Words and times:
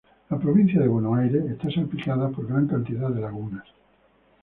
La 0.31 0.39
Provincia 0.39 0.81
de 0.81 0.87
Buenos 0.87 1.15
Aires 1.19 1.45
está 1.45 1.69
salpicada 1.69 2.29
por 2.29 2.47
gran 2.47 2.67
cantidad 2.67 3.11
de 3.11 3.21
lagunas. 3.21 3.65